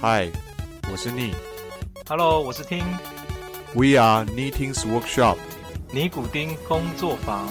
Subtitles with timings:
[0.00, 0.30] 嗨，
[0.92, 1.32] 我是逆
[2.08, 2.84] Hello，我是听
[3.74, 5.38] ，We are Knitting's Workshop。
[5.90, 7.48] 尼古丁工作坊。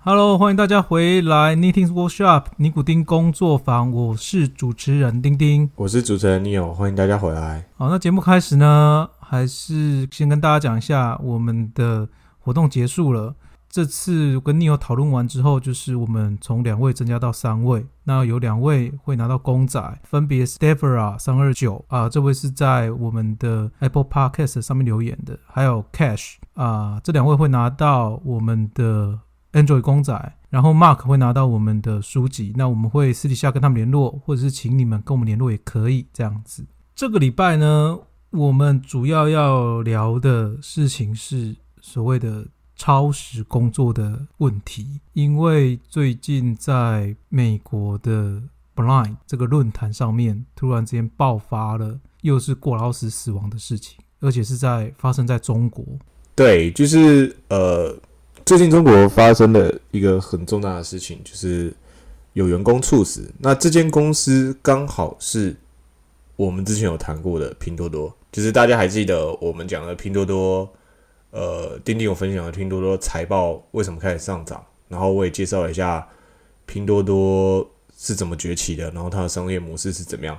[0.00, 5.70] Hello，欢迎大家回来 Knitting's Workshop 尼古丁工作坊，我是主持人丁丁。
[5.74, 7.64] 我是主持人 Neil，欢迎大家回来。
[7.78, 12.06] 好，那节目开始呢，还是先跟大家讲一下我们的
[12.40, 13.34] 活动结束了。
[13.72, 29.18] 这次跟 Neil 讨论完之后，就是我们从两位增加到三位，那有两位会拿到公仔，分别 Stefera 三二九啊，这位是在我们的 Apple Podcast 上面留言的，还有 Cash 啊，这两位会拿到我们的
[29.52, 32.52] Android 公仔，然后 Mark 会拿到我们的书籍。
[32.54, 36.66] 那我们会私底下跟他们联络，或者是请你们跟我们联络也可以这样子。
[36.94, 37.98] 这个礼拜呢，
[38.32, 42.46] 我们主要要聊的事情是所谓的
[42.82, 48.42] 超时工作的问题，因为最近在美国的
[48.74, 55.84] Blind 这个论坛上面，突然之间爆发了又是过劳死死亡的事情，而且是在发生在中国。
[56.34, 57.96] 对，就是呃，
[58.44, 61.72] 最近中国发生了一个很重大的事情，就是
[62.32, 63.32] 有员工猝死。
[63.38, 65.54] 那这间公司刚好是
[66.34, 70.68] 我们之前有谈过的拼多多，就是大家还记得我们讲的拼多多，
[71.32, 76.06] 呃，丁丁有分享了拼多多财报为什么开始上涨，然后我也介绍了一下
[76.64, 80.38] 拼多多是怎么崛起的，然后它的商业模式是怎么样。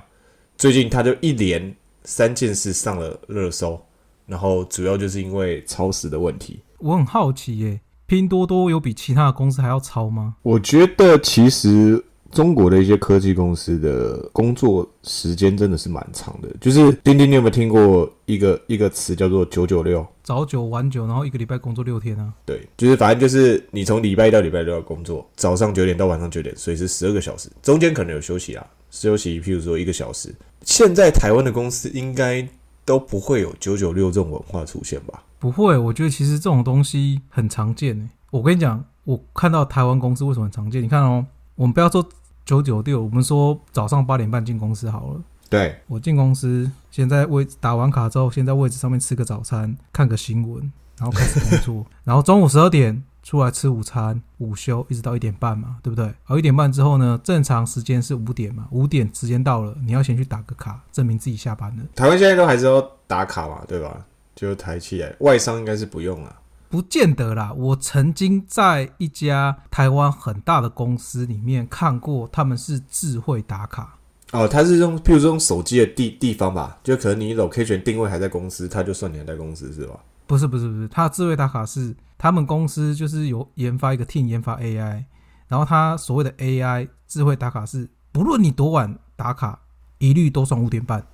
[0.56, 3.78] 最近它就一连三件事上了热搜。
[4.26, 6.58] 然后主要就是因为超时的问题。
[6.78, 10.36] 我很好奇耶，拼多多有比其他的公司还要超吗？
[10.40, 12.02] 我觉得其实
[12.34, 16.48] 中国的一些科技公司的工作时间真的是蛮长的。
[16.60, 22.32] 就是丁丁，你有没有听过一个一个词叫做“九九六早九晚九，然后一个礼拜工作六天啊？”？
[22.44, 30.34] 对，就是反正就是你从礼拜一到礼拜六要工作，早上九点到晚上九点，所以是十二个小时，中间可能有休息啊，休息譬如说一个小时。
[30.62, 32.46] 现在台湾的公司应该
[32.84, 35.22] 都不会有九九六这种文化出现吧？
[35.38, 38.08] 不会，我觉得其实这种东西很常见诶。
[38.30, 40.82] 我跟你讲，我看到台湾公司为什么很常见？
[40.82, 42.04] 你看哦，我们不要说
[42.44, 45.20] 九九六，我们说早上八点半进公司好了。
[45.48, 56.12] 对，我进公司，先在位打完卡之后，先在位置上面吃个早餐，看个新闻，然后开始工作， 然后中午十二点出来吃午餐，午休一直到一点半嘛，对不对？
[56.24, 61.84] 好，一点半之后呢，正常时间是五点嘛，五点时间到了，你要先去打个卡，证明自己下班了。
[61.94, 64.04] 台湾现在都还是要打卡嘛，对吧？
[64.34, 66.40] 就台企来，外商应该是不用啊。
[66.74, 73.96] 不见得啦，我曾经在一家台湾很大的公司里面看过，他们是智慧打卡。
[74.32, 79.94] 哦，他是用，譬如说用手机的地地方吧，就可能你 location 定位还在公司，他就算你还在公司是吧？
[80.26, 85.04] 不是不是不是，他的智慧打卡是他们公司就是有研发一个 team 研发 AI，
[85.46, 89.60] 然后他所谓的 AI 智慧打卡是不论你多晚打卡，
[89.98, 91.06] 一律都算五点半。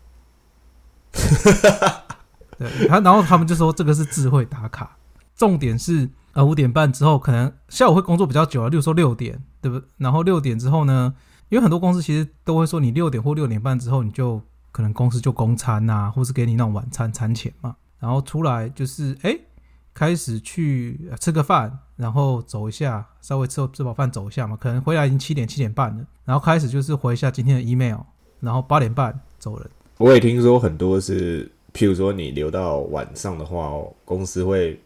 [2.56, 4.96] 对，他然后他们就说这个是智慧打卡，
[5.40, 9.80] 重点是呃五点半之后可能下午会工作比较久啊，例如说六点，对不？
[9.96, 11.14] 然后六点之后呢，
[11.48, 14.38] 因为很多公司其实都会说你六点或六点半之后你就
[14.70, 19.34] 可能公司就供餐呐、或是给你那种晚餐餐钱嘛，然后出来就是哎
[19.94, 28.00] 开始去吃个饭，然后走一下，稍微吃吃饱饭走一下嘛，可能回来已经七点七点半了，然后开始就是回一下今天的 email，
[28.40, 29.70] 然后八点半走人。
[29.96, 33.70] 我也听说很多是，譬如说你留到晚上的话，
[34.04, 34.78] 公司会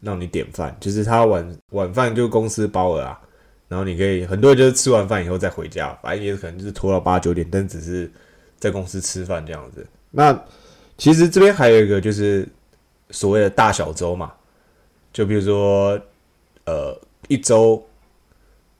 [0.00, 3.20] 让你点饭，就是他晚晚饭就公司包了啊，
[3.68, 8.10] 然后你可以很多人就是吃完饭以后再回家，反正也可能就是拖到八九点，但只是
[8.58, 9.86] 在公司吃饭这样子。
[10.10, 10.36] 那
[10.96, 12.48] 其实这边还有一个就是
[13.10, 14.32] 所谓的大小周嘛，
[15.12, 16.00] 就比如说
[16.64, 17.82] 呃一周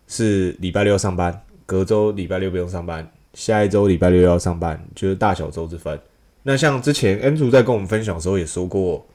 [0.09, 5.99] 是礼拜六上班，隔周礼拜六不用上班，下一周礼拜六要上班，就是大小周之分。
[6.43, 9.07] 那像之前 Andrew 在跟我们分享的时候也说过，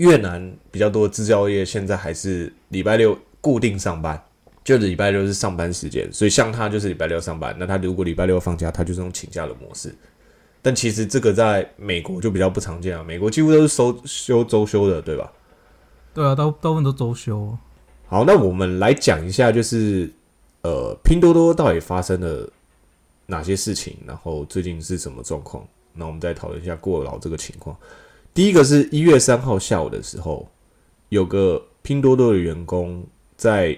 [0.00, 4.18] 越南比较多的制造业现在还是礼拜六固定上班，
[4.64, 9.94] 就是礼拜六是上班时间，所以像他就是礼拜六上班，那他如果礼拜六放假，他就是用请假的模式。
[10.62, 15.30] 但其实这个在美国就比较不常见啊，美国几乎都是收休周休的，对吧？
[16.14, 17.54] 对啊，大大部分都周休。
[18.06, 20.10] 好，那我们来讲一下，就是
[20.62, 22.48] 呃，拼多多到底发生了
[23.26, 25.62] 哪些事情，然后最近是什么状况？
[25.92, 27.76] 那我们再讨论一下过劳这个情况。
[28.32, 30.48] 第一个是一月三号下午的时候，
[31.08, 33.04] 有个拼多多的员工
[33.36, 33.76] 在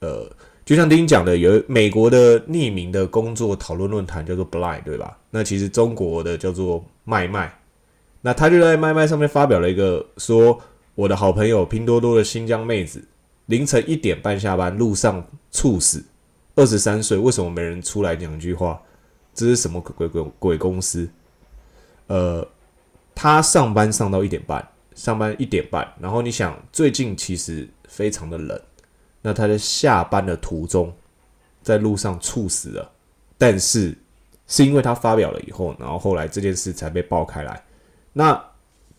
[0.00, 0.28] 呃，
[0.64, 5.18] 就像丁丁讲的，有美国的匿名的工作讨论论坛叫做 Blind，对吧？
[5.30, 7.58] 那其实中国的叫做麦麦。
[8.20, 10.58] 那他就在麦麦上面发表了一个说，
[10.94, 13.02] 我的好朋友拼多多的新疆妹子
[13.46, 16.02] 凌晨一点半下班，路上猝死，
[16.54, 18.80] 二十三岁，为什么没人出来讲句话？
[19.34, 21.08] 这是什么鬼鬼鬼公司？
[22.06, 22.46] 呃，
[23.14, 28.60] 他上班上到一点半，上班一点半，然后你想最近其实非常的冷，
[29.20, 30.92] 那他在下班的途中，
[31.62, 32.90] 在路上猝死了，
[33.38, 33.96] 但是
[34.46, 37.62] 是因为他发表了以后，然后后来这件事才被爆开来。
[38.12, 38.38] 那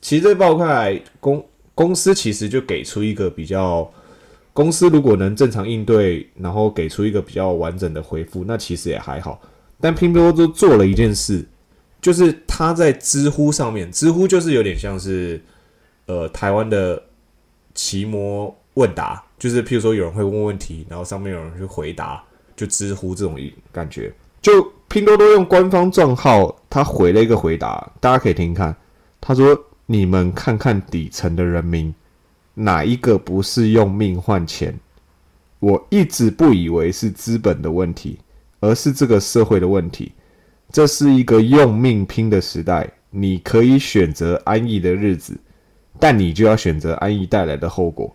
[0.01, 1.45] 其实这爆开来，公
[1.75, 3.89] 公司其实就给出一个比较，
[4.53, 9.41] 公司如果能正常应对，然后给出一个比较完整的回复，那其实也还好。
[9.79, 11.45] 但拼多多做了一件事，
[12.03, 15.41] 就是他在知乎上面，知乎就是有点像是
[16.05, 17.01] 呃台湾的
[17.73, 22.23] 奇摩问答，就是譬如说有人会问问题，然后上面有人去回答，
[22.55, 23.39] 就知乎这种
[23.71, 24.13] 感觉。
[24.41, 28.75] 就拼多多用官方账号，他回了一个回答，大家可以听听看。
[29.19, 29.57] 他说
[29.87, 31.95] ：“你们看看底层的人民，
[32.53, 34.77] 哪一个不是用命换钱？
[35.59, 38.19] 我一直不以为是资本的问题。”
[38.63, 40.09] 而是这个社会的问题，
[40.73, 42.89] 这是一个用命拼的时代。
[43.15, 45.37] 你可以选择安逸的日子，
[45.99, 48.11] 但你就要选择安逸带来的后果。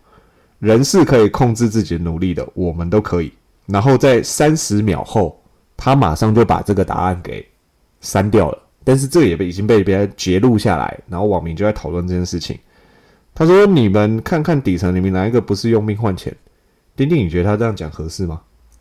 [0.58, 3.32] 人是可以控制自己的努力的，我们都可以。
[3.66, 5.40] 然后在三十秒后，
[5.76, 7.46] 他马上就把这个答案给
[8.00, 8.58] 删掉了。
[8.82, 12.58] 但是这也被已经被别人截录下来，然后网民就在讨论这件事情。
[13.36, 16.34] 他说：“你们看看底层里面哪一个不是用命换钱？”
[16.96, 18.40] 丁丁，你觉得他这样讲合适吗？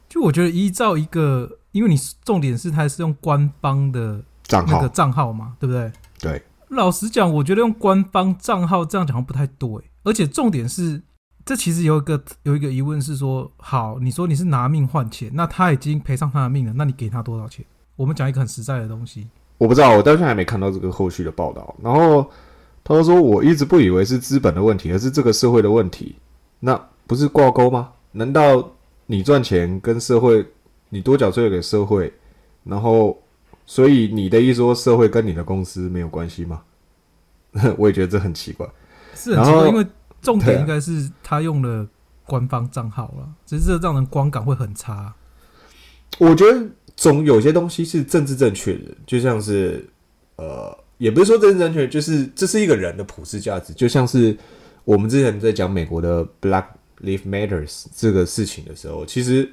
[0.10, 5.92] 就我觉得依照一个，因为你重点是它是用官方的账号那个账号嘛，对不对？
[6.20, 6.42] 对。
[6.70, 9.70] 老实讲，我觉得用官方账号这样讲不太对，
[10.04, 11.02] 而且重点是，
[11.46, 17.66] 这其实有一个有一个疑问是说，好，你说你是拿命换钱，那他已经赔上他的命了，那你给他多少钱？
[17.96, 19.28] 我们讲一个很实在的东西。
[19.58, 21.76] 我不知道，我到现在还没看到这个后续的报道。
[21.82, 22.30] 然后
[22.84, 26.16] 他说，我一直不以为是资本的问题，而是这个社会的问题。
[26.60, 27.92] 那不是挂钩吗？
[28.12, 28.72] 难道？
[29.10, 30.46] 你赚钱跟社会，
[30.90, 32.12] 你多缴税给社会，
[32.64, 33.22] 然后，
[33.66, 36.62] 所以你的意思说社会跟你的公司没有关系吗？
[37.78, 38.68] 我也觉得这很奇怪，
[39.14, 39.86] 是很奇怪，因为
[40.22, 41.88] 重点应该是他用了
[42.26, 45.14] 官方账号了，只是这让人观感会很差。
[46.20, 49.88] 我觉得总有些东西是政治正确的，就像是
[50.36, 54.38] 呃，也不是说政治正确，就是这是一个人的普世价值，就像是
[54.84, 56.66] 我们之前在讲美国的 Black。
[57.04, 59.48] Live matters 这个事情的时候，其实，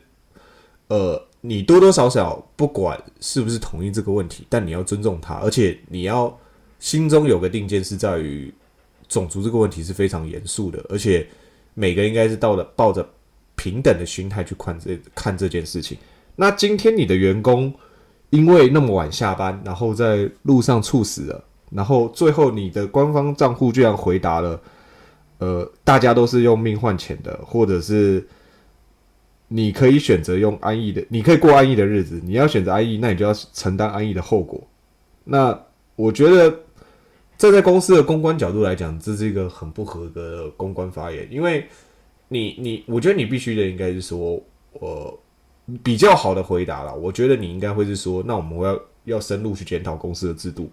[0.88, 6.36] 呃，你多多少少不管是不是同意这个问题，但你要尊重他，而且你要
[6.78, 8.52] 心中有个定见，是在于
[9.08, 11.26] 种族这个问题是非常严肃的，而且
[11.74, 13.08] 每个应该是到了抱着
[13.56, 15.96] 平等的心态去看这看这件事情。
[16.36, 17.72] 那今天你的员工
[18.30, 24.60] 因为那么晚下班，然后在路上猝死了，然后最后你的官方账户居然回答了。
[25.38, 28.24] 呃，大家都是用命换钱的，或者是
[29.48, 32.20] 你可以选择用安逸的，你可以过安逸的日子。
[32.24, 34.62] 你要选择安逸，那你就要承担安逸的后果。
[35.24, 35.58] 那
[35.96, 36.50] 我觉得
[37.36, 41.66] 站在公司的公关角度来讲，这是一个很不合格的公关发言，因为
[42.28, 44.42] 你你，我觉得你必须的应该是说，
[44.72, 45.18] 我
[45.82, 46.94] 比较好的回答了。
[46.94, 50.70] 我觉得你应该会是说，那我们要要深入去检讨公司的制度，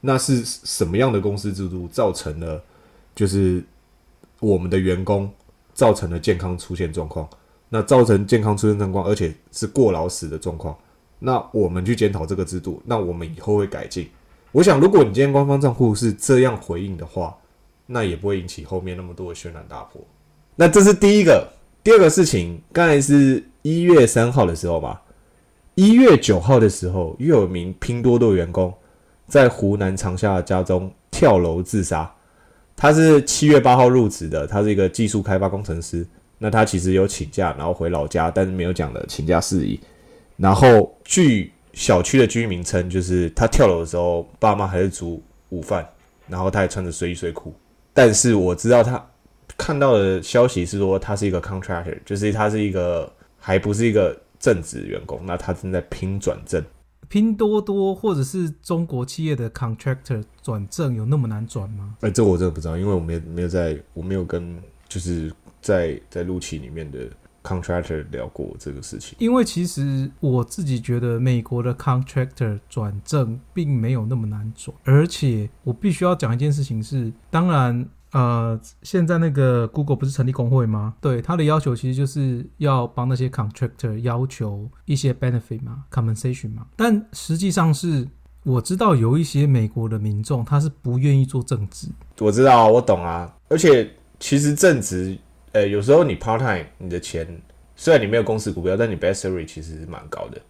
[0.00, 2.62] 那是什么样的公司制度造成了
[3.14, 3.62] 就是。
[4.40, 5.30] 我们的员工
[5.72, 7.26] 造成了健康出现状况，
[7.74, 10.78] 那造成健康出现状况，而且是过劳死的状况，
[11.18, 14.08] 那我们去检讨这个制度，那我们以后会改进。
[14.52, 17.36] 我想，如果你今天官方账户是这样回应的话，
[17.86, 20.00] 那也不会引起后面那么多的轩然大波。
[20.54, 21.48] 那这是第一个，
[21.82, 25.02] 第二个事情，刚才是一月三号的时候吧，
[25.74, 28.72] 一月九号的时候，又有一名拼多多员工
[29.26, 32.08] 在湖南长沙的家中跳楼自杀。
[32.76, 36.06] 他是七月八号入职的，他是一个技术开发工程师。
[36.44, 39.80] 那他其实有请假，然后回老家，但是没有讲的请假事宜。
[40.36, 45.88] 然后据小区的居民称，就是他跳楼的时候，爸妈还是煮午饭，
[46.28, 47.54] 然后他也穿着睡衣睡裤。
[47.94, 49.02] 但是我知道他
[49.56, 55.18] 看到的消息是说，他是一个 contractor，就是他是一个还不是一个正职员工。
[55.24, 56.62] 那他正在拼转正。
[57.08, 61.96] 拼多多或者是中国企业的 contractor 转正有那么难转吗？
[62.02, 64.60] 哎，这我真的不知道，因为我没没有在，我没有跟
[64.94, 67.08] 就是在在陆企里面的
[67.42, 69.16] contractor 聊过这个事情。
[69.18, 77.88] 因为其实我自己觉得美国的 contractor 转正并没有那么难转，而且我必须要讲一件事情是，当然。
[78.12, 80.94] 呃，现在那个 Google 不是成立工会吗？
[81.00, 86.64] 对，他的要求其实就是要帮那些 contractor 要求一些 benefit 嘛，compensation 嘛。
[86.76, 88.06] 但实际上是，
[88.44, 91.88] 我知道有一些美国的民众他是不愿意做政治。
[92.20, 93.34] 我知道，我懂啊。
[93.48, 95.16] 而且其实正职，
[95.52, 97.26] 呃，有时候你 part time，你的钱
[97.76, 100.40] 虽然你没有公司股票，但你 base salary 其实是蛮高的。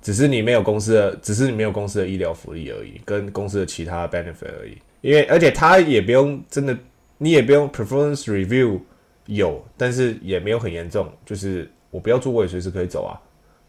[0.00, 4.78] 只是你没有公司的，只是你没有公司的医疗福利而已，跟公司的其他 benefit 而已。
[5.00, 6.78] 因为而且他也不用真的，
[7.18, 8.80] 你也不用 performance review
[9.26, 13.18] 有，但是也没有很严重，就是我不要做，我也随时可以走啊。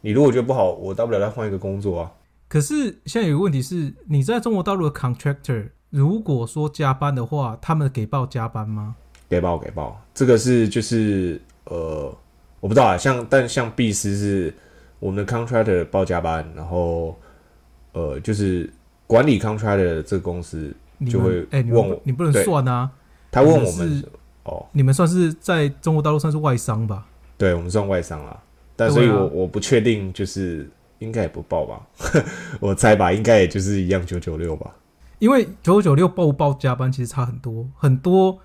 [0.01, 2.12] 你如果觉得不好，我大不了再换一个工作啊。
[2.48, 8.96] 可是现在有个问题是，你在中国大陆的 contractor，如果说加班的话，他们给报加班吗？
[9.29, 12.12] 给报给报，这个是就是呃，
[12.59, 14.53] 我不知道啊，像但像必斯是
[15.00, 17.15] 我们的 contractor 报加班，然后
[17.93, 18.69] 呃，就是
[19.05, 20.75] 管理 contractor 这个公司
[21.07, 22.89] 就会们哎、你问你不能算啊，
[23.31, 24.03] 他问我们
[24.43, 27.05] 哦，你们算是在中国大陆算是外商吧？
[27.38, 28.41] 对我们算外商啦，
[28.75, 31.88] 但所以我我不确定，就是应该也不报吧，
[32.59, 34.75] 我猜吧，应该也就是一样九九六吧。
[35.19, 38.39] 因为九九六报不报加班其实差很多，很多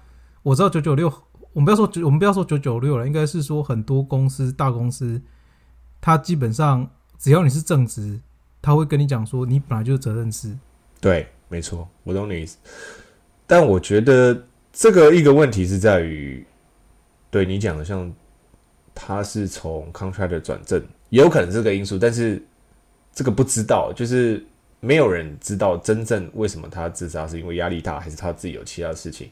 [0.44, 1.10] 我知道九九六，
[1.54, 5.20] 我们不要说九，我们不要说九九六了，应该是说很多公司大公司，
[6.02, 8.20] 它基本上只要你是正职，
[8.60, 10.54] 他会跟你讲说你本来就是责任制，
[11.00, 12.58] 对，没错，我懂你意思。
[13.46, 16.46] 但我觉得这个一个问题是在于，
[17.30, 18.12] 对你讲的，像
[18.94, 22.44] 他是从 contractor 转正，也有可能是这个因素，但是
[23.14, 24.44] 这个不知道，就是
[24.80, 29.30] 没有人知道真正为什么他自杀，是因为压力大，还是他自己有其他事情。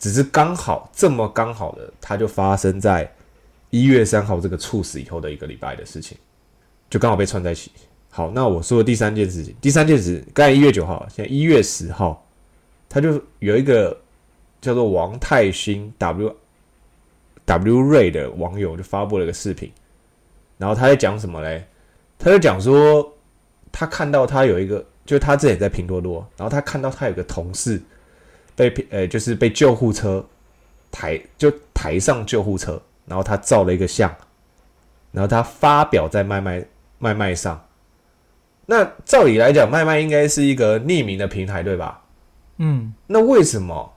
[0.00, 3.08] 只是刚好这么刚好的，他就发生在
[3.68, 6.18] 一月三号这个猝死以后的一个礼拜的事情，
[6.88, 7.70] 就刚好被串在一起。
[8.08, 12.26] 好，那我说的第三件事情，第三件事，刚才一月九号，现在一月十号，
[12.88, 13.96] 他就有一个
[14.60, 16.34] 叫做王泰兴 W
[17.44, 19.70] W 瑞的网友就发布了一个视频，
[20.58, 21.64] 然后他在讲什么嘞？
[22.18, 23.16] 他就讲说，
[23.70, 27.80] 他看到他有一个，就他自己在拼多多，然后他看到他有个同事
[28.68, 30.22] 被呃，就是被救护车
[30.90, 34.14] 抬就抬上救护车，然后他照了一个相，
[35.12, 36.62] 然后他发表在麦麦
[36.98, 37.64] 麦麦上。
[38.66, 42.02] 那照理来讲，麦麦应该是一个匿名的平台，对吧？
[42.58, 43.94] 嗯，那为什么？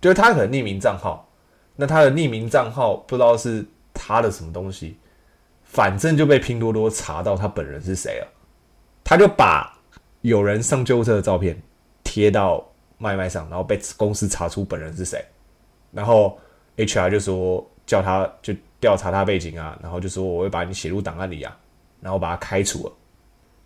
[0.00, 1.28] 就是他可能匿名账号，
[1.74, 4.96] 那他的匿名账号不知道是他的什么东西，
[5.64, 8.28] 反正就被拼多多查到他本人是谁了，
[9.04, 9.78] 他就把
[10.22, 11.60] 有人上救护车的照片
[12.02, 12.64] 贴到
[12.98, 15.24] 麦麦上，然后被公司查出本人是谁，
[15.92, 16.38] 然后
[16.76, 21.56] HR 就说叫他就调查他背景啊，然后就说我会把你写入档案里啊，
[22.00, 22.92] 然后把他开除了。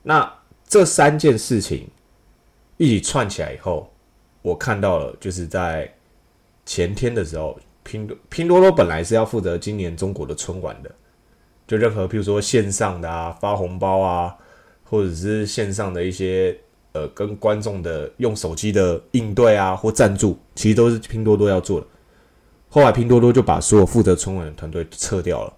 [0.02, 0.32] 那
[0.66, 1.88] 这三件事情
[2.76, 3.92] 一起串起来以后，
[4.42, 5.92] 我看到了，就是在
[6.64, 10.90] 前天的时候，拼多拼多多本来是要负责今年中国的春晚的，
[11.66, 14.36] 就任何譬如说线上的啊发红包啊，
[14.84, 16.56] 或者是线上的一些
[16.92, 21.86] 呃跟观众的用手机的应对啊或赞助，其实都是拼多多要做的。
[22.68, 25.52] 后来拼多多就把所有负责春晚的团队撤掉了，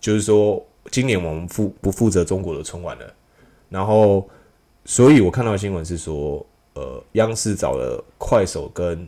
[0.00, 3.14] 就是说今年我们负不负责中国的春晚了。
[3.68, 4.28] 然后，
[4.84, 6.44] 所以我看到新闻是说，
[6.74, 9.06] 呃，央视找了快手跟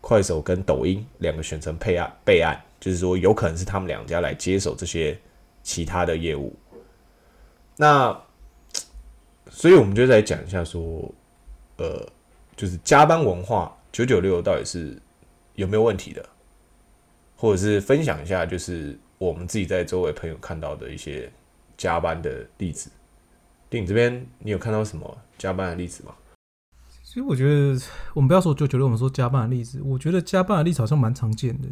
[0.00, 5.18] 快手跟抖音两个选成配案备案，就是说有可能是他们两家来接手这些
[5.62, 6.54] 其他的业务。
[7.76, 8.18] 那，
[9.58, 11.12] 所以我们就来讲一下说，
[11.78, 12.08] 呃，
[12.56, 14.96] 就是加班文化九九六到底是
[15.56, 16.24] 有没有问题的，
[17.36, 21.28] 或者是分享一下，就是我们自己在周围朋友看到的一些
[21.76, 22.88] 加班的例子。
[23.68, 26.14] 电影这边你有看到什么加班的例子吗？
[27.02, 27.76] 其实我觉得
[28.14, 31.66] 我们不要说九九六，我们说加班的例子，我觉得加班的例子好像蛮常见的。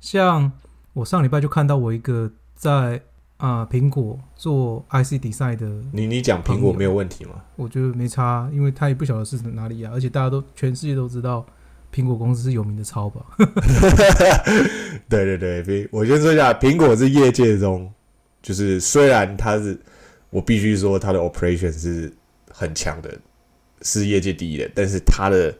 [0.00, 0.50] 像
[0.92, 3.00] 我上礼拜就看到我一个在
[3.38, 7.42] 啊苹果做 IC design 的，你你讲苹果没有问题吗？
[7.56, 11.46] 我觉得没差，因为他也不晓得是哪里啊，而且大家都全世界都知道
[11.94, 13.24] 苹果公司是有名的超吧。
[15.08, 17.90] 对对对，苹我先说一下，苹果是业界中，
[18.42, 19.78] 就是虽然它是，
[20.30, 22.12] 我必须说它的 operation 是
[22.50, 23.16] 很强的，
[23.82, 25.56] 是业界第一的，但是它的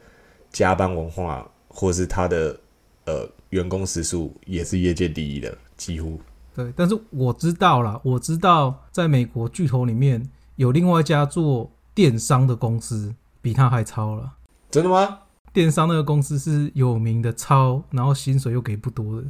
[0.51, 2.59] 加班文化或是它的
[3.05, 6.19] 呃员工时数也是业界第一的，几乎。
[6.59, 14.33] 对，但是我知道啦，我知道在美国巨头里面有另外一家做电商的公司比他还超了。
[14.69, 15.19] 真的吗？
[15.53, 19.27] 电商那个公司是有名的超，然后薪水又给不多的。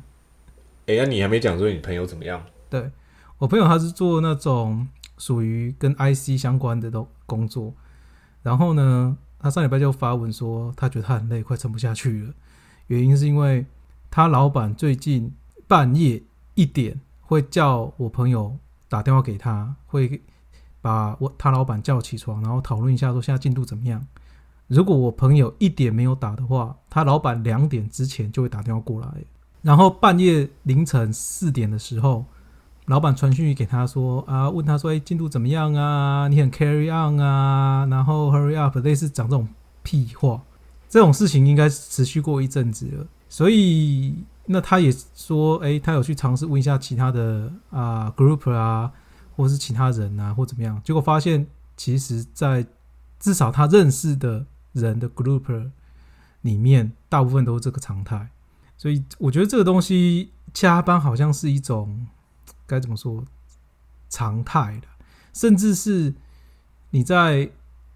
[0.87, 2.43] 哎、那你还没讲说你朋友怎么样？
[2.67, 2.89] 对
[3.37, 4.87] 我朋友他是做那种
[5.19, 7.75] 属于跟 IC 相关的都工作，
[8.41, 12.33] 然后呢，他上礼拜就发文说他觉得他很累，快撑不下去了。
[12.87, 13.67] 原因是因为
[14.09, 15.31] 他老板最近
[15.67, 16.23] 半夜
[16.55, 18.57] 一点会叫我朋友
[18.89, 20.19] 打电话给他，会
[20.81, 24.03] 把我他老板叫起床，然后讨论一下说现在进度怎么样。
[24.65, 29.07] 如果我朋友一点没有打的话，他老板两点之前就会打电话过来，
[29.61, 32.25] 然后半夜凌晨四点的时候，
[32.85, 36.27] 老板传讯息给他说啊，问他说，哎，进度怎么样啊？
[36.29, 37.85] 你很 carry on 啊？
[37.91, 39.47] 然后 hurry up，类似讲这种
[39.83, 40.41] 屁话。
[40.89, 44.15] 这种事情应该持续过一阵子了，所以
[44.51, 48.91] 那他也说，哎，他有去尝试问一下其他的啊 group 啊，
[49.35, 51.45] 或是其他人啊，或怎么样，结果发现，
[51.77, 52.65] 其实，在
[53.19, 55.69] 至少他认识的人的 group
[56.41, 58.31] 里面，大部分都是这个常态。
[58.75, 62.07] 所以我觉得这个东西加班好像是一种
[62.65, 63.23] 该怎么说
[64.09, 64.87] 常态的，
[65.31, 66.15] 甚至是
[66.89, 67.51] 你在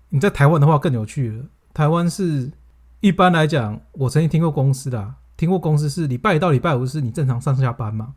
[0.09, 2.51] 你在台湾的话更有趣了，台湾是。
[2.99, 8.13] 一般来讲，我曾经听过公司的，听过公司是礼拜一到礼拜五是你正常上下班嘛，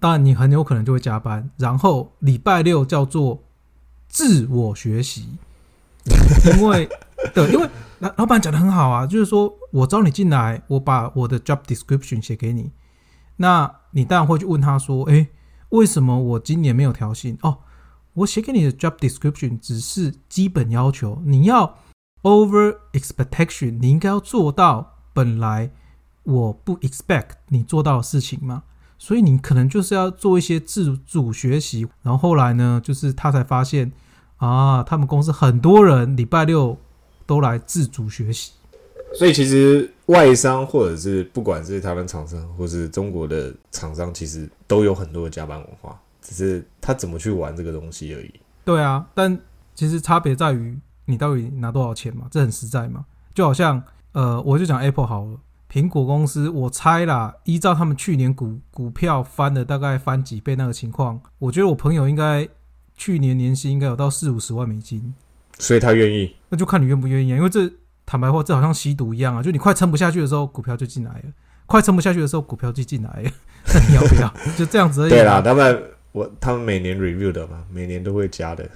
[0.00, 3.44] 当然你很有可能就会加班，然后礼拜六叫做
[4.08, 5.28] 自我学习，
[6.58, 6.88] 因为
[7.32, 12.72] 对，因为老老板讲的很好啊，就是说我招你进来，我把我的 job description 写给你，
[13.36, 15.28] 那你当然会去问他说，诶，
[15.68, 17.38] 为什么我今年没有调薪？
[17.42, 17.58] 哦，
[18.14, 21.76] 我写给你的 job description 只是基本要求，你要。
[22.24, 25.70] Over expectation，你应该要做到本来
[26.24, 28.64] 我不 expect 你做到的事情嘛，
[28.98, 31.86] 所以你可能就是要做一些自主学习。
[32.02, 33.92] 然后后来呢，就是他才发现
[34.36, 36.76] 啊，他们公司很多人礼拜六
[37.24, 38.52] 都来自主学习。
[39.14, 48.34] 所以其实外商或者是不管是台湾厂商或是中国的厂商，其实都有很多的加班文化，只是他怎么去玩这个东西而已。
[48.64, 49.38] 对啊，但
[49.74, 50.78] 其实差别在于。
[51.06, 52.26] 你到底拿多少钱嘛？
[52.30, 53.04] 这很实在嘛？
[53.34, 55.38] 就好像，呃，我就讲 Apple 好了，
[55.74, 62.48] 苹果公司，我猜啦，依照他们去年股股票翻了大概翻几倍那个情况，我觉得我朋友应该
[62.96, 65.12] 去年年薪应该有到四五十万美金，
[65.58, 67.36] 所以他愿意，那就看你愿不愿意啊。
[67.36, 67.68] 因为这
[68.06, 71.32] 坦白话，这好像吸毒一样啊，就你快撑不下去的时候，股票就进来了；
[71.66, 73.30] 快撑不下去的时候，股票就进来了。
[73.88, 74.32] 你要不要？
[74.56, 75.10] 就这样子而已。
[75.10, 78.70] 对啦，他们我他们每年 review 的嘛，每年都会加的。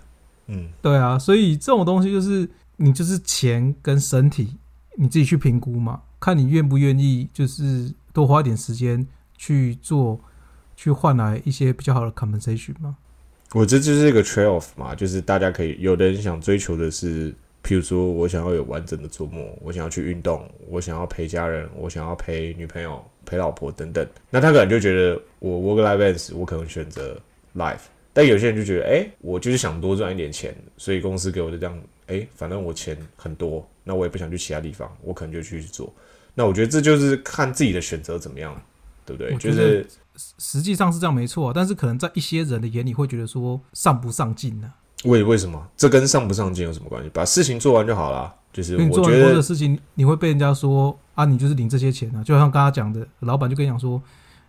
[0.49, 4.57] 嗯，对啊，所以这种东西就是你就是钱跟身体，
[4.97, 10.21] 你自己去评估嘛，看你愿不愿意，就是多花点时间去做，
[10.77, 12.97] 去换来一些比较好的 compensation 吗。
[13.53, 17.33] 我这就是一个 trade off 嘛，就是大家可以有的人想追求的是，
[17.65, 27.19] 譬如说我想要有完整的周末，我想要去运动，我想要陪家人，我想要陪女朋友、陪老婆等等，那他可能就觉得我 work life balance，我可能选择
[27.57, 27.81] life。
[28.13, 35.91] 但有些人就觉得，哎，我就是想多赚一点钱，所以公司给我的这样，哎，反正我钱很多，那我也不想去其他地方，我可能就去做。
[36.39, 38.55] 那我觉得这就是看自己的选择怎么样，
[39.05, 39.35] 对不对？
[39.39, 39.85] 就是
[40.39, 44.73] 实际上是这样没错，但是可能在一些人的眼里会觉得说上不上进呢？
[45.03, 45.61] 为为什么？
[45.77, 47.11] 这跟上不上进有什么关系？
[47.13, 48.33] 把事情做完就好了。
[48.53, 52.23] 就是你做很多的事情，你会被人家说啊，你就是领这些钱啊。
[52.23, 54.01] 就像刚刚讲的，老板就跟你讲说。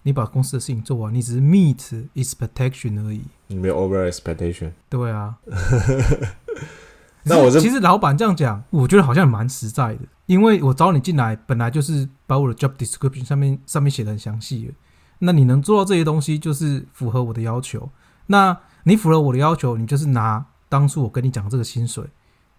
[0.03, 4.71] 你把公司的事情做完，你只是 meet expectation 而已，你没有 over expectation。
[4.87, 5.35] 对啊，
[7.23, 14.71] 那我其实老板这样讲，我觉得好像蛮实在的，因为我招你进来，本来就是把我的 job description 上面上面写的很详细，
[15.19, 17.89] 那你能做到这些东西，就是符合我的要求。
[18.27, 22.05] 那你符合我的要求，你就是拿当初我跟你讲的这个薪水。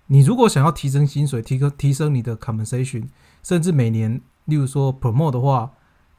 [0.09, 3.05] 你如果想要提升薪水，提高提升你的 compensation，
[3.43, 5.71] 甚至每年，例如说 promote 的话。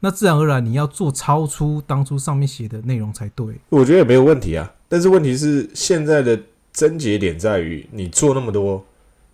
[0.04, 3.60] 那自然而然，你要做超出当初上面写的内容才对。
[3.68, 8.84] 我觉得也没有问题啊，但是问题是现在的症结点在于，你做那么多，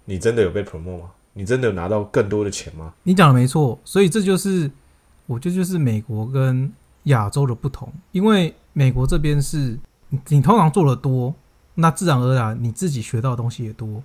[0.04, 1.10] 你真的有被 promote 吗？
[1.34, 2.92] 你真的有拿到更多的钱吗？
[3.04, 4.68] 你讲的没错，所以这就是
[5.26, 6.72] 我觉得就是美国跟
[7.04, 9.78] 亚洲的不同，因为美国这边是
[10.28, 11.32] 你通常做的多，
[11.74, 14.02] 那自然而然你自己学到的东西也多。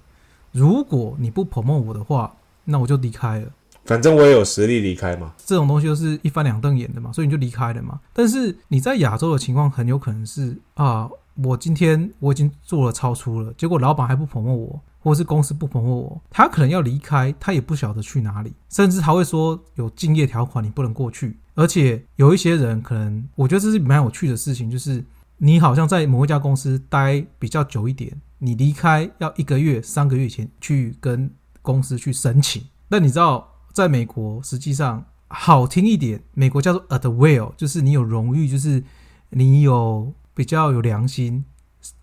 [0.51, 3.47] 如果你不 promote 我的话，那我就离开了。
[3.85, 7.99] 反正我也有实力离开嘛，这种东西就是一翻两瞪眼的嘛，所以你就离开了嘛。
[8.13, 21.37] 但是你在亚洲的情况很有可能是啊，我今天我已经做了超出了，结果老板还不捧我，或者是公司不捧我，他可能要离开，他也不晓得去哪里，甚至他会说有敬业条款，你不能过去。
[21.55, 25.03] 而且有一些人可能，我觉得这是蛮有趣的事情，就是
[25.37, 31.29] 你好像在某一家公司待比较久一点，你离开要一个月、三个月前去跟
[31.61, 33.49] 公司去申请，那你知道？
[33.73, 38.83] 在美国，实际上好听一点，美国叫做 at will，就是你有荣誉，就是
[39.31, 41.45] 你有比较有良心，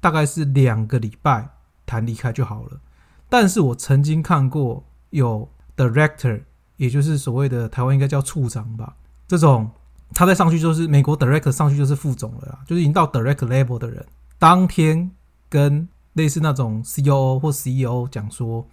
[0.01, 1.49] 大概是两个礼拜
[1.87, 2.81] 谈离开就好了。
[3.29, 6.43] 但是我曾经看过有 director，
[6.77, 8.97] 也就是所谓的台湾应该叫处长吧，
[9.29, 9.71] 这种
[10.13, 14.05] 他在上去就是美国 director 上去就是副总了啦，就是已经到 director level 的人，
[14.39, 15.11] 当天
[15.49, 18.67] 跟类似那种 C O O 或 C E O 讲说，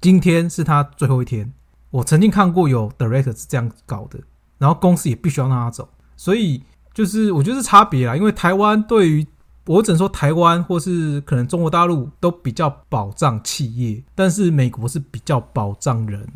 [0.00, 1.52] 今天是他最后一天。
[1.90, 4.20] 我曾经看过有 director 是这样搞的，
[4.58, 6.62] 然后公司也必须要让他走，所以
[6.94, 8.16] 就是我觉得是差别啦。
[8.16, 9.26] 因为台湾对于
[9.66, 16.26] 我只能说台湾或是可能中国大陆都比较保障企业，但是美国是比较保障人。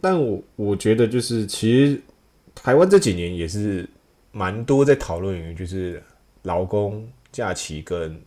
[0.00, 2.00] 但我我觉得就是其实
[2.54, 3.88] 台湾这几年也是
[4.32, 6.02] 蛮多在讨论于就是
[6.42, 8.20] 劳工假期跟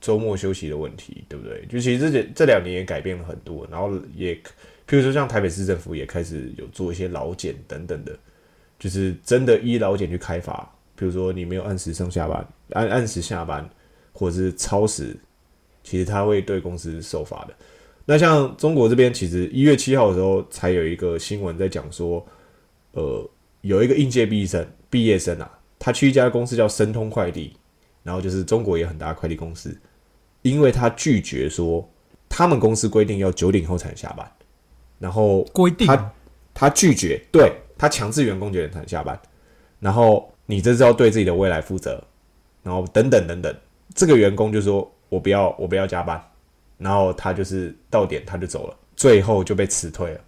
[0.00, 1.66] 周末休息的问题，对不对？
[1.68, 4.34] 就其实这这两年也改变了很多，然后也
[4.86, 8.18] 譬如说像台北市政府也开始有做一些劳检等等的，
[8.78, 10.66] 就是真的依劳检去开发，
[10.98, 13.70] 比如说你没有按时上下班，按按时下班，
[14.12, 15.16] 或者是超时，
[15.84, 17.54] 其实他会对公司受罚的。
[18.04, 22.26] 那像中国这边，其实一月七号的时候才有一个新闻在讲说，
[22.92, 23.30] 呃，
[23.60, 27.54] 有一个应届毕业生，毕业生啊，他去一家公司叫申通快递，
[28.02, 29.78] 然后就是中国也很大的快递公司，
[30.42, 31.88] 因为他拒绝说
[32.28, 34.28] 他们公司规定要九点后才能下班，
[34.98, 35.86] 然后规定？
[35.86, 36.12] 他
[36.54, 39.20] 他拒绝，对他强制员工九点才能下班，
[39.78, 42.02] 然后你这是要对自己的未来负责，
[42.64, 43.54] 然后等等等等，
[43.94, 46.20] 这个员工就说我不要我不要加班。
[46.78, 50.20] 然后他就是到点他就走了，最后就被辞退了，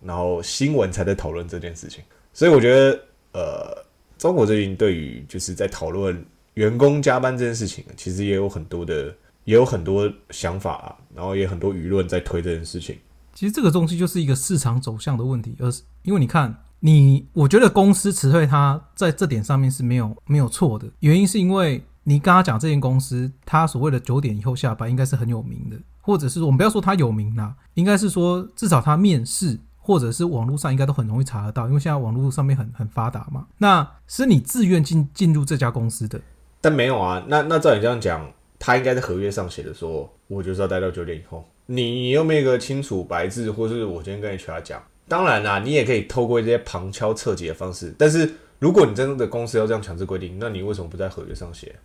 [0.00, 2.04] 然后新闻才在讨论这件事情。
[2.32, 3.00] 所以我觉得，
[3.32, 3.84] 呃，
[4.16, 12.96] 中国最近对于就是在讨论员工加班这件事情，其实也有很多的，也有很多想法啊，然后也很多舆论在推这件事情。
[13.34, 21.82] 其实这个东西就是一个市场走向的问题，而是因为你看，你我觉得公司辞退他在这点上面是没有没有错的，原因是因为。
[22.04, 33.46] 你刚刚讲这间公司，他所谓的九点以后下班，应该是很有名的，或者是说我们不要说他有名啦，应该是说至少他面试或者是网络上应该都很容易查得到，因为现在网络上面很很发达嘛。
[33.58, 36.18] 那是你自愿进进入这家公司的，
[36.62, 37.22] 但没有啊。
[37.28, 38.26] 那那照你这样讲，
[38.58, 41.46] 他应该在合约上写的说，我就是要待到九点以后。
[41.66, 44.82] 你有没有一个清楚白字，或是我今天跟 HR 讲？
[45.08, 47.94] 当然啦，你也可以透过一些旁敲侧击的方式。
[47.98, 51.76] 但是如果你真的公司要这样强制规定，那你为什么不在合约上写？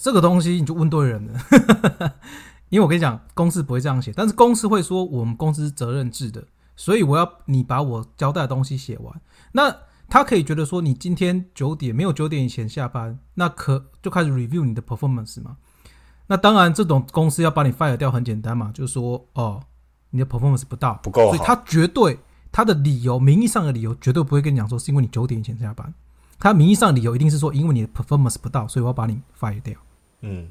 [0.00, 1.40] 这个东西你就问对人了，
[2.68, 6.44] 因为我跟你讲，公司不会这样写，但是公司会说我们公司是责任制的，
[6.76, 9.20] 所以我要你把我交代的东西写完。
[9.52, 9.74] 那
[10.10, 15.56] 他可以觉得说你今天九点没有九点以前下班，那可就开始 review 你的 performance 嘛。
[16.26, 19.62] 那当然，这种公司要把你 fire 掉很简单嘛，就是说哦，
[20.10, 22.18] 你的 performance 不到不够，所以他绝对
[22.58, 25.94] 他的理由，名义上的理由绝对不会跟你讲说是因为你九点以前下班。
[26.40, 29.76] 他名义上理由一定是说，因为你的 performance 不到，所以我要把你 fire 掉。
[30.22, 30.48] 嗯，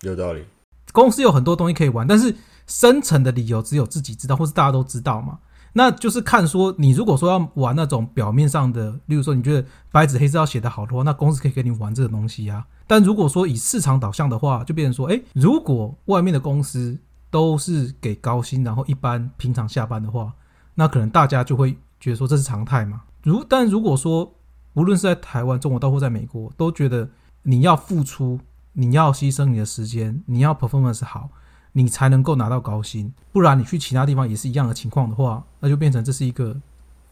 [0.00, 0.42] 有道理。
[0.90, 2.34] 公司有很多东西可以玩，但是
[2.66, 5.38] 深层的理由只有自己知道，或是大家都知道嘛？
[5.74, 12.66] 那就是看说，你如果说要玩那种表面上的，例如说你觉得白纸黑字要写得好的话，那公司可以给你玩这个东西啊。
[12.88, 16.98] 但如果说以市场导向的话，就变成说，诶，如果外面的公司
[17.30, 20.32] 都是给高薪，然后一般平常下班的话，
[20.74, 23.02] 那可能大家就会觉得说这是常态嘛。
[23.22, 24.34] 如但如果说
[24.74, 27.08] 无论是在台湾、中国，到或在美国，都觉得
[27.42, 28.40] 你要付出，
[28.72, 31.30] 你要牺牲你的时间，你要 performance 好，
[31.72, 33.12] 你才能够拿到高薪。
[33.32, 36.56] 不然你去其他地方也是一样的情况的话，那就变成这是一个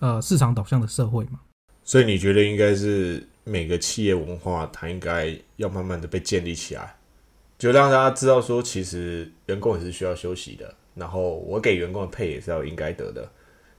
[0.01, 1.40] 呃市场导向的社会嘛。
[1.85, 6.96] 所以你觉得应该是每个企业文化，它应该要慢慢的被建立起来，
[7.59, 13.31] 就让大家知道说，其实员工也是需要休息的，然后我给员工的配也是要应该得的，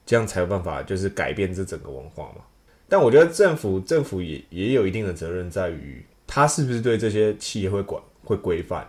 [0.06, 2.42] 这样才有办法就是改变这整个文化嘛。
[2.90, 8.88] 但我觉得政府政府也也有一定的责任，在于他是不是对这些企业会管会规范。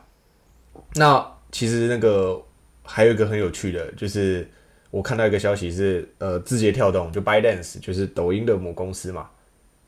[0.94, 2.40] 那其实那个
[2.83, 4.46] 还有一个很有趣的，就是
[4.90, 9.31] 我看到一个消息是，呃，字节跳动就 ByteDance，就是抖音的母公司嘛。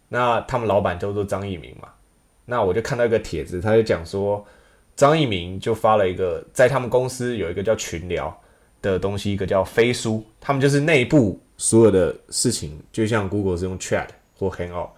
[0.09, 1.89] 那他们老板叫做张一鸣嘛。
[2.45, 4.47] 那我就看到一个帖子，他就讲说，
[4.95, 8.41] 张一鸣就发了一个，在他们公司有一个叫群聊
[8.91, 11.41] 的东西，一个叫飞书，他们就是内部。
[11.59, 14.91] 所有的事情就像 Google 是用 Chat 或 Hangout，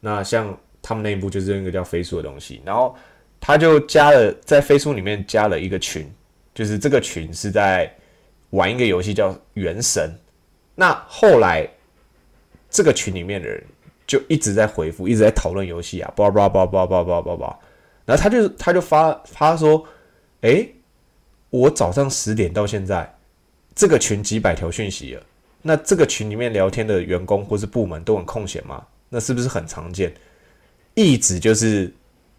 [0.00, 2.96] 那像他们内部就是用一个叫飞书的东西，然后
[3.38, 6.10] 他就加了在飞书里面加了一个群，
[6.54, 7.94] 就是这个群是在
[8.48, 10.10] 玩一个游戏叫原神。
[10.74, 11.68] 那后来
[12.70, 13.62] 这个群里面的人
[14.06, 17.58] 就一直在回复，一直在讨论游戏啊，叭叭叭叭叭叭叭叭，
[18.06, 19.86] 然后他就他就发发说，
[20.40, 20.66] 哎，
[21.50, 23.15] 我早上十点到现在
[23.76, 25.22] 这个群几百条讯息了。
[25.62, 28.84] 那这个群里面聊天的员工或是部门都很空闲吗？
[29.08, 30.12] 那是不是很常见？
[30.94, 31.92] 一直就是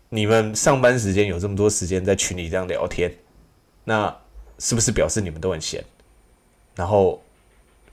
[0.09, 3.13] 你们上班时间有这么多时间在群里这样聊天，
[3.83, 4.13] 那
[4.57, 5.83] 是不是表示你们都很闲？
[6.75, 7.21] 然后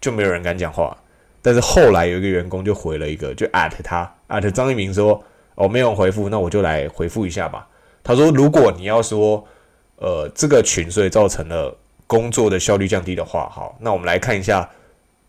[0.00, 0.96] 就没有人敢讲话。
[1.42, 5.22] 但是后来有一个员工就回了一个，就 at 他 at 张一鸣说
[5.56, 7.68] ：“哦，没有回复，那我就来回复一下吧。”
[8.02, 9.46] 他说：“如果你要说，
[9.96, 14.68] 呃，这个群所以造成了工作的效率降低的话，好，那我们来看一下。”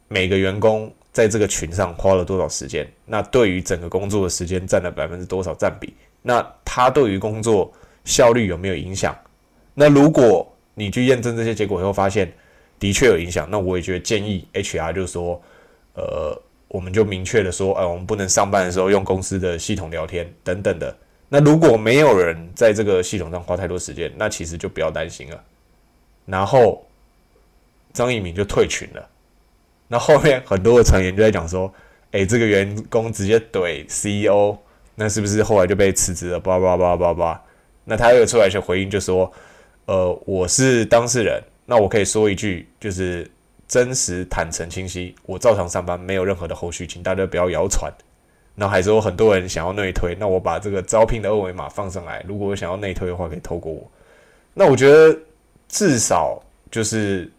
[0.08, 2.88] 每个员工在这个群上花了多少时间？
[3.06, 5.96] 那对于整个工作的时间占了百分之多少占比？
[6.22, 9.18] 那他对于工作效率有没有影响？
[9.74, 12.32] 那如果你去验证这些结果以后发现
[12.80, 15.42] 的确有影响，那我也觉得建议 HR 就是说，
[15.96, 20.96] 呃，我们就明确的说，呃，我们不能上班的时候用公司的系统聊天等等的。
[21.30, 25.44] 那如果没有人在这个系统上花太多时间，那其实就不要担心了。
[26.26, 26.86] 然后
[27.94, 29.10] 张一鸣就退群了。
[29.88, 31.72] 那后面很多的传言就在讲说，
[32.12, 34.58] 哎，这个员工直接怼 CEO，
[34.96, 36.40] 那是不是后来就被辞职了？
[36.40, 37.42] 叭叭叭叭叭。
[37.84, 39.32] 那他又出来一些回应，就说，
[39.86, 43.30] 呃，我是当事人，那我可以说一句，就是
[43.68, 47.94] 真实、坦诚、清晰，我照常上班，没有任何的后续，请大家不要谣传。
[48.56, 53.92] 然后还说很多人想要内推，那我把这个招聘的二维码放上来，如果想要内推的话，可以透过我。
[54.54, 55.16] 那我觉得
[55.68, 57.32] 至少就是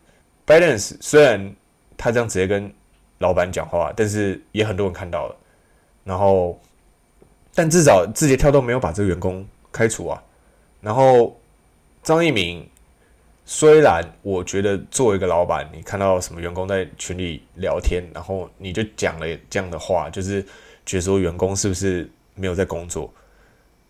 [0.47, 1.55] balance，虽然
[1.97, 2.73] 他这样直接跟
[3.19, 5.37] 老板讲话，但是也很多人看到了。
[6.05, 6.61] 然后，
[7.55, 10.23] 但至少字节跳动没有把这个员工开除啊。
[10.81, 11.37] 然后
[12.03, 12.69] 张一鸣，
[13.45, 20.45] 虽然我觉得作为一个老板，你看到什么员工在群里聊天，然后你就讲了这样的话，就是。
[20.89, 23.12] 觉得说员工是不是没有在工作？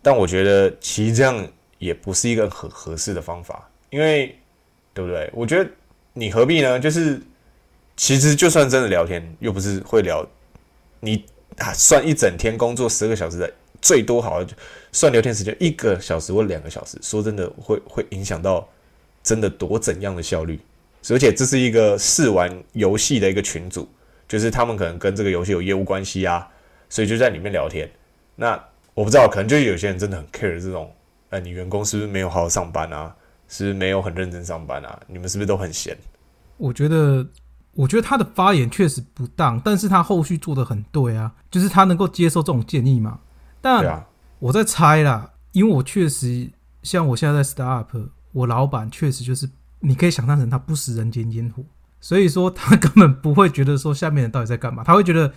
[0.01, 1.47] 但我觉得其实这样
[1.77, 4.37] 也不是一个很合适的方法，因为
[4.93, 5.29] 对不对？
[5.33, 5.69] 我觉得
[6.13, 6.79] 你何必呢？
[6.79, 7.21] 就是
[7.95, 10.25] 其实就算真的聊天，又不是会聊
[10.99, 11.23] 你
[11.57, 14.49] 啊，算一整天工作十个小时的，最多好像
[14.91, 16.97] 算聊天时间一个小时或两个小时。
[17.01, 18.67] 说真的，会会影响到
[19.23, 20.59] 真的多怎样的效率？
[21.09, 23.87] 而且这是一个试玩游戏的一个群组，
[24.27, 26.47] 就是他们可能跟这个游戏有业务关系啊。
[26.89, 27.89] 所以就在里面聊天，
[28.35, 28.51] 那
[28.93, 30.89] 我不知道，可能就有些人真的很 care 这种，
[31.31, 33.13] 哎，你员工是不是没有好好上班啊？
[33.47, 34.99] 是没有很认真上班啊？
[35.07, 35.97] 你们是不是都很闲？
[36.57, 37.25] 我觉得，
[37.73, 43.19] 我觉得他的发言确实不当，但是他后续做的很对啊，就是他能够接受这种建议嘛。
[43.61, 44.05] 但
[44.39, 46.49] 我在猜啦，因为我确实
[46.83, 51.63] 像我现在在 startup，我老板确实就是你可以想象成他不食人间烟火，
[51.99, 55.33] 所以说他根本不会觉得说下面人到底在干嘛，他会觉得。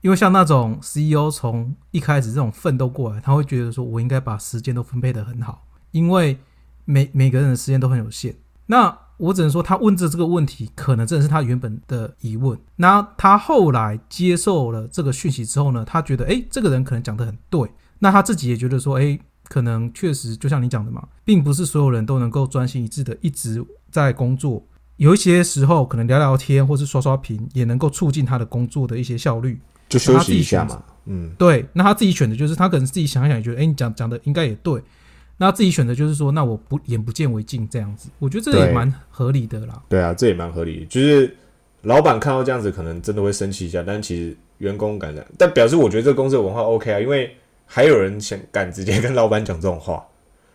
[0.00, 6.38] 因为像那种 CEO 从一开始这种奋斗过来，他会觉得说，我应该把时间都分配的很好，因为
[6.84, 8.34] 每每个人的时间都很有限。
[8.66, 12.58] 那我只能说，他问这这个问题，可能真的是他原本的疑问。
[12.76, 17.70] 那他后来接受了这个讯息之后呢，他觉得，哎，这个人可能讲的很对。
[18.00, 24.66] 那他自己也觉得说，哎，可能确实就像你讲的嘛，并不是所有人都能够专心一致的一直在工作，
[24.96, 29.60] 有一些时候可能聊聊天或是刷刷屏，也能够促进他的工作的一些效率。
[29.88, 34.82] 就休息一下嘛，嗯，对，那他自己选的就是他可能自己想想也觉得，哎，你讲讲的应该也对，
[35.36, 39.82] 那自己选择就是说，那我不眼不见为净这样子，我觉得这也蛮合理的啦。
[39.88, 41.36] 对啊，这也蛮合理，就是
[41.82, 47.34] 老板看到这样子，可能真的会生气一下，但其实员工敢讲，但表示我觉得这个公司的文化 OK 啊，因为
[47.66, 50.04] 还有人想敢直接跟老板讲这种话，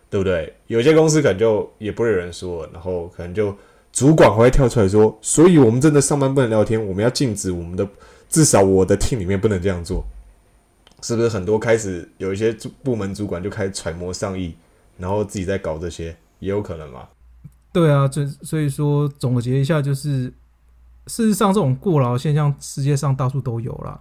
[0.08, 0.52] 对不对？
[0.66, 3.54] 有些公司可能就也不会有人说，然后可能就
[3.92, 7.88] 主管会跳出来说，所以我们真的上班不能聊天，我们要禁止我们的。
[8.30, 10.04] 至少我的 team 里面不能这样做，
[11.02, 14.54] 是不是很多开始有一些部门主管就开始揣摩上意，
[15.00, 17.08] 然后自己在搞这些，也有可能嘛？
[17.72, 20.32] 对啊，这所以说总结一下，就是
[21.06, 24.00] 事实上这种过劳现象世界上到处都有了。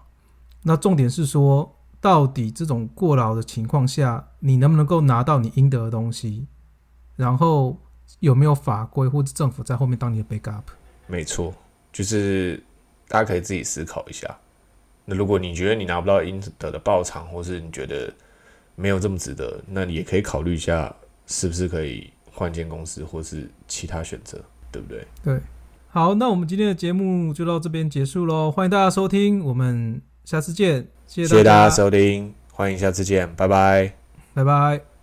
[0.64, 6.46] 那重点是说，到底这种过劳的情况下，你能不能够拿到你应得的东西？
[7.16, 7.80] 然后
[8.20, 10.64] 有没有法规或者政府在后面当你的 backup？
[11.08, 11.54] 没错，
[11.92, 12.64] 就是。
[13.12, 14.38] 大家可以自己思考一下。
[15.04, 18.14] 那如果你觉得你拿不到应得的报偿，或是你觉得
[18.80, 20.96] 没有这么值得，那你也可以考虑一下，
[21.28, 25.06] 是不是可以换间公司，或是其他选择，对不对？
[25.22, 25.39] 对。
[25.89, 28.50] 好，那我们今天的节目就到这边结束喽。
[28.50, 30.88] 欢迎大家收听，我们下次见。
[31.08, 33.96] 谢谢大家收听，欢迎下次见，拜拜，
[34.34, 34.99] 拜拜。